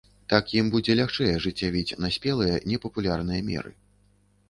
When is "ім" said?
0.59-0.71